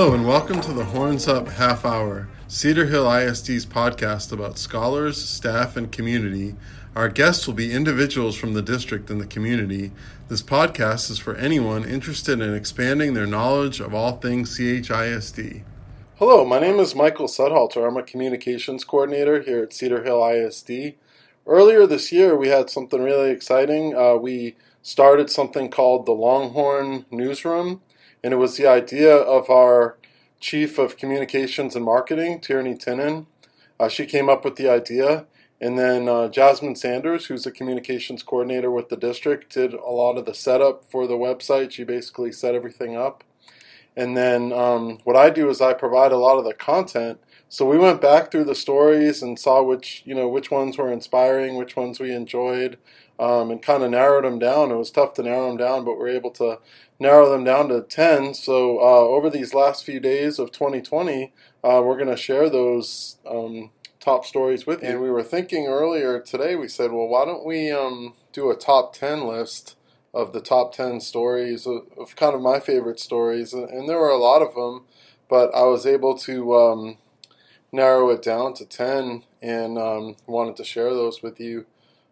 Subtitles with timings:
[0.00, 5.22] Hello, and welcome to the Horns Up Half Hour, Cedar Hill ISD's podcast about scholars,
[5.22, 6.54] staff, and community.
[6.96, 9.92] Our guests will be individuals from the district and the community.
[10.28, 15.64] This podcast is for anyone interested in expanding their knowledge of all things CHISD.
[16.16, 17.86] Hello, my name is Michael Sudhalter.
[17.86, 20.94] I'm a communications coordinator here at Cedar Hill ISD.
[21.46, 23.94] Earlier this year, we had something really exciting.
[23.94, 27.82] Uh, we started something called the Longhorn Newsroom
[28.22, 29.96] and it was the idea of our
[30.40, 33.26] chief of communications and marketing, Tierney Tinnen.
[33.78, 35.26] Uh, she came up with the idea,
[35.60, 40.16] and then uh, Jasmine Sanders, who's a communications coordinator with the district, did a lot
[40.16, 41.70] of the setup for the website.
[41.70, 43.24] She basically set everything up.
[43.96, 47.20] And then um, what I do is I provide a lot of the content.
[47.48, 50.92] So we went back through the stories and saw which you know which ones were
[50.92, 52.78] inspiring, which ones we enjoyed,
[53.20, 54.70] um, and kind of narrowed them down.
[54.70, 56.58] It was tough to narrow them down, but we are able to
[56.98, 58.32] narrow them down to 10.
[58.32, 63.18] So uh, over these last few days of 2020, uh, we're going to share those
[63.28, 64.88] um, top stories with you.
[64.88, 68.56] And we were thinking earlier today, we said, well, why don't we um, do a
[68.56, 69.76] top 10 list
[70.14, 73.52] of the top 10 stories of, of, kind of my favorite stories?
[73.52, 74.86] And there were a lot of them,
[75.28, 76.96] but I was able to um,
[77.70, 81.66] narrow it down to 10 and um, wanted to share those with you.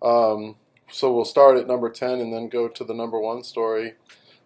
[0.00, 0.56] Um,
[0.92, 3.94] so we'll start at number 10 and then go to the number one story.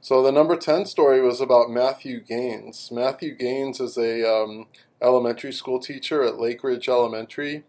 [0.01, 2.91] So the number 10 story was about Matthew Gaines.
[2.93, 4.67] Matthew Gaines is a um,
[5.03, 7.65] elementary school teacher at Lake Ridge Elementary.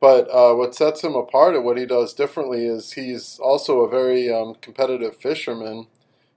[0.00, 3.90] But uh, what sets him apart and what he does differently is he's also a
[3.90, 5.86] very um, competitive fisherman.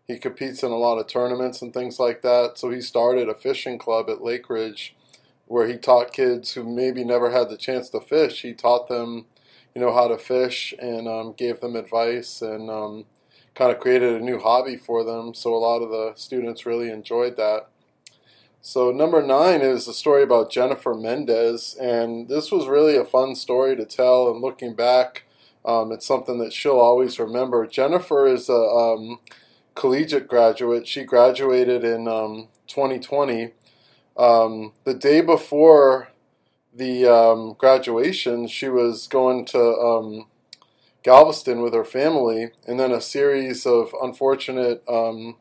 [0.05, 2.57] He competes in a lot of tournaments and things like that.
[2.57, 4.95] So he started a fishing club at Lake Ridge
[5.45, 8.41] where he taught kids who maybe never had the chance to fish.
[8.41, 9.25] He taught them
[9.79, 13.05] you know how to fish and um, gave them advice and um,
[13.55, 15.33] kind of created a new hobby for them.
[15.33, 17.69] So a lot of the students really enjoyed that.
[18.61, 23.35] So number nine is a story about Jennifer Mendez, and this was really a fun
[23.35, 24.29] story to tell.
[24.29, 25.23] And looking back,
[25.63, 27.65] um, it's something that she'll always remember.
[27.65, 29.19] Jennifer is a um,
[29.75, 30.89] collegiate graduate.
[30.89, 32.03] She graduated in
[32.67, 33.43] 2020.
[33.43, 33.51] Um,
[34.17, 36.09] um, the day before
[36.73, 40.27] the um, graduation, she was going to um,
[41.03, 45.37] Galveston with her family, and then a series of unfortunate um,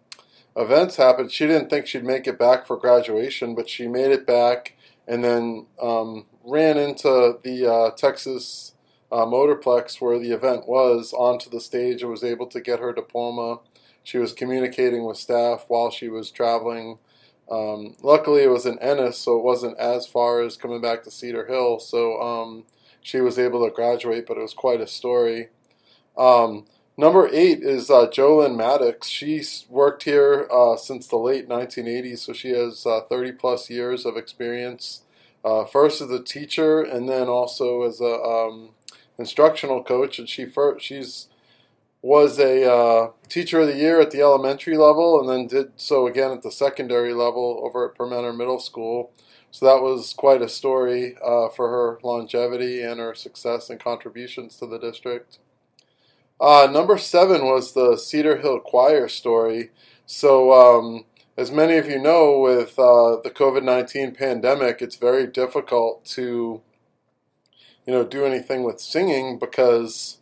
[0.57, 1.33] events happened.
[1.33, 5.25] She didn't think she'd make it back for graduation, but she made it back and
[5.25, 8.75] then um, ran into the uh, Texas
[9.11, 12.93] uh, Motorplex where the event was onto the stage and was able to get her
[12.93, 13.61] diploma.
[14.03, 16.99] She was communicating with staff while she was traveling
[17.51, 21.11] um, luckily, it was in Ennis, so it wasn't as far as coming back to
[21.11, 21.79] Cedar Hill.
[21.81, 22.65] So um,
[23.01, 25.49] she was able to graduate, but it was quite a story.
[26.17, 26.67] Um,
[26.97, 29.09] number eight is uh, Jolyn Maddox.
[29.09, 34.05] She's worked here uh, since the late 1980s, so she has uh, 30 plus years
[34.05, 35.03] of experience.
[35.45, 38.71] Uh, first as a teacher, and then also as a um,
[39.19, 40.19] instructional coach.
[40.19, 41.29] And she first, she's
[42.01, 46.07] was a uh, teacher of the year at the elementary level and then did so
[46.07, 49.13] again at the secondary level over at Permenter Middle School.
[49.51, 54.57] So that was quite a story uh, for her longevity and her success and contributions
[54.57, 55.39] to the district.
[56.41, 59.71] Uh, number seven was the Cedar Hill Choir story.
[60.07, 61.05] So, um,
[61.37, 66.63] as many of you know, with uh, the COVID 19 pandemic, it's very difficult to
[67.89, 70.19] you know, do anything with singing because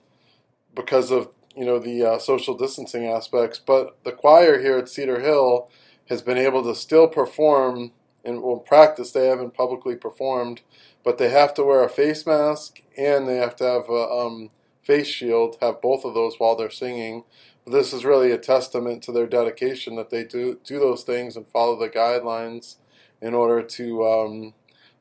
[0.73, 5.21] because of you know the uh, social distancing aspects, but the choir here at Cedar
[5.21, 5.71] Hill
[6.09, 7.93] has been able to still perform
[8.25, 9.13] and well practice.
[9.13, 10.61] They haven't publicly performed,
[11.03, 14.51] but they have to wear a face mask and they have to have a um,
[14.83, 15.57] face shield.
[15.61, 17.25] Have both of those while they're singing.
[17.67, 21.49] This is really a testament to their dedication that they do do those things and
[21.49, 22.77] follow the guidelines
[23.21, 24.55] in order to um,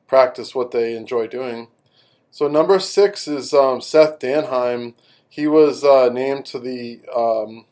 [0.08, 1.68] practice what they enjoy doing.
[2.30, 4.94] So number six is um, Seth Danheim
[5.36, 7.66] he was uh, named to the um,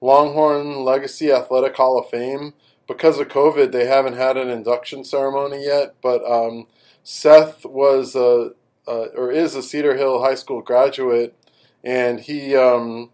[0.00, 2.54] Longhorn Legacy Athletic Hall of Fame.
[2.88, 6.66] Because of COVID, they haven't had an induction ceremony yet, but um,
[7.04, 8.52] Seth was a,
[8.88, 11.36] uh, or is a Cedar Hill High School graduate,
[11.84, 13.10] and he um,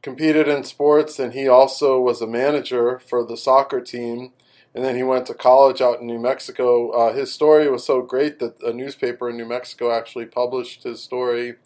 [0.00, 4.30] competed in sports, and he also was a manager for the soccer team.
[4.72, 6.90] And then he went to college out in New Mexico.
[6.90, 11.02] Uh, his story was so great that a newspaper in New Mexico actually published his
[11.02, 11.56] story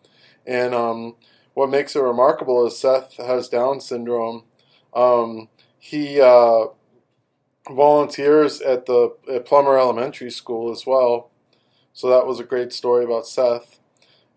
[0.46, 1.17] and um,
[1.55, 4.44] what makes it remarkable is Seth has Down syndrome.
[4.94, 5.49] Um,
[5.79, 6.67] he uh,
[7.70, 11.31] volunteers at the at Plummer Elementary School as well.
[11.93, 13.79] So that was a great story about Seth.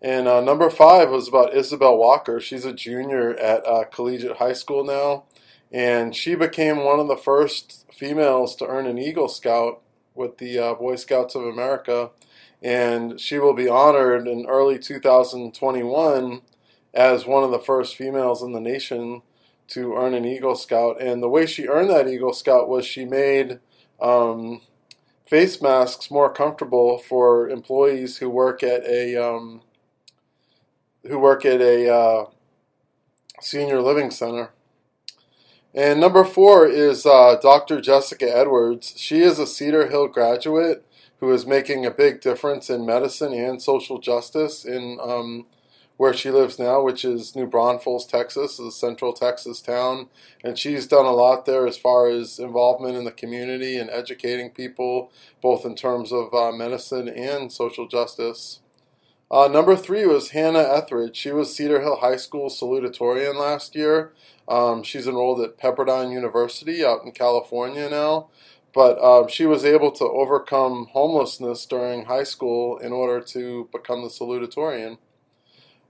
[0.00, 2.40] And uh, number five was about Isabel Walker.
[2.40, 5.24] She's a junior at uh, Collegiate High School now.
[5.70, 9.82] and she became one of the first females to earn an Eagle Scout
[10.18, 12.10] with the uh, Boy Scouts of America,
[12.60, 16.42] and she will be honored in early 2021
[16.92, 19.22] as one of the first females in the nation
[19.68, 21.00] to earn an Eagle Scout.
[21.00, 23.60] And the way she earned that Eagle Scout was she made
[24.00, 24.62] um,
[25.26, 29.62] face masks more comfortable for employees who work at a um,
[31.06, 32.24] who work at a uh,
[33.40, 34.50] senior living center.
[35.74, 37.80] And number four is uh, Dr.
[37.80, 38.94] Jessica Edwards.
[38.96, 40.84] She is a Cedar Hill graduate
[41.20, 45.46] who is making a big difference in medicine and social justice in um,
[45.98, 50.08] where she lives now, which is New Braunfels, Texas, a central Texas town.
[50.42, 54.50] And she's done a lot there as far as involvement in the community and educating
[54.50, 55.10] people,
[55.42, 58.60] both in terms of uh, medicine and social justice.
[59.30, 61.16] Uh, number three was Hannah Etheridge.
[61.16, 64.12] She was Cedar Hill High School salutatorian last year.
[64.48, 68.28] Um, she's enrolled at Pepperdine University out in California now.
[68.72, 74.02] But um, she was able to overcome homelessness during high school in order to become
[74.02, 74.98] the salutatorian.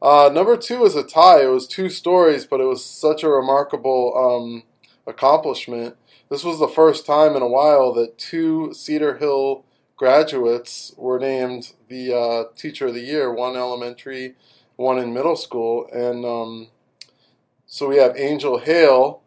[0.00, 1.42] Uh, number two is a tie.
[1.42, 4.62] It was two stories, but it was such a remarkable um,
[5.06, 5.96] accomplishment.
[6.28, 9.64] This was the first time in a while that two Cedar Hill
[9.98, 14.36] graduates were named the uh, Teacher of the Year, one elementary,
[14.76, 15.86] one in middle school.
[15.92, 16.68] And um,
[17.66, 19.20] so we have Angel Hale,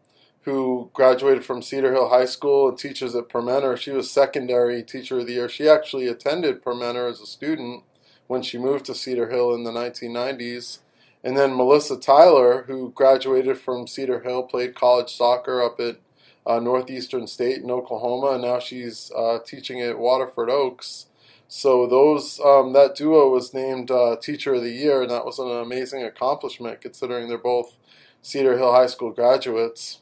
[0.43, 3.77] who graduated from Cedar Hill High School and teaches at Permenter.
[3.77, 5.49] She was secondary Teacher of the Year.
[5.49, 7.83] She actually attended Permenter as a student
[8.27, 10.79] when she moved to Cedar Hill in the 1990s.
[11.23, 15.97] And then Melissa Tyler, who graduated from Cedar Hill, played college soccer up at
[16.45, 21.07] uh, Northeastern State in Oklahoma, and now she's uh, teaching at Waterford Oaks.
[21.47, 25.37] So those um, that duo was named uh, Teacher of the Year, and that was
[25.37, 27.75] an amazing accomplishment considering they're both
[28.21, 30.01] Cedar Hill High School graduates.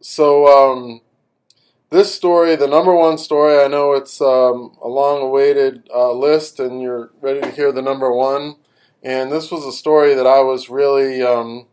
[0.00, 1.00] So um,
[1.90, 6.58] this story, the number one story, I know it's um, a long awaited uh, list
[6.58, 8.56] and you're ready to hear the number one.
[9.04, 11.66] And this was a story that I was really, um,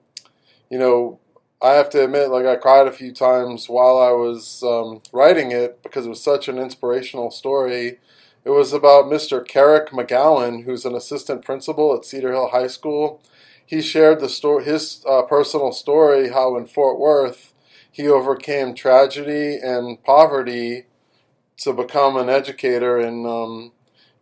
[0.69, 1.19] you know,
[1.61, 5.51] I have to admit, like I cried a few times while I was um, writing
[5.51, 7.99] it because it was such an inspirational story.
[8.43, 9.47] It was about Mr.
[9.47, 13.21] Carrick McGowan, who's an assistant principal at Cedar Hill High School.
[13.63, 17.53] He shared the story, his uh, personal story, how in Fort Worth
[17.91, 20.85] he overcame tragedy and poverty
[21.57, 23.71] to become an educator and um,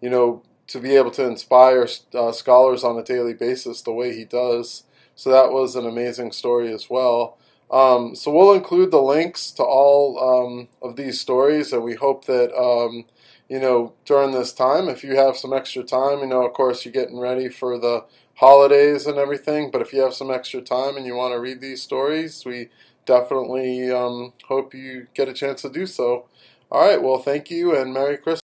[0.02, 4.16] you know to be able to inspire uh, scholars on a daily basis the way
[4.16, 4.84] he does.
[5.20, 7.38] So that was an amazing story as well.
[7.70, 12.24] Um, so we'll include the links to all um, of these stories, and we hope
[12.24, 13.04] that um,
[13.50, 16.86] you know during this time, if you have some extra time, you know, of course,
[16.86, 18.06] you're getting ready for the
[18.36, 19.72] holidays and everything.
[19.72, 22.70] But if you have some extra time and you want to read these stories, we
[23.06, 26.28] definitely um, hope you get a chance to do so.
[26.72, 28.49] All right, well, thank you and Merry Christmas.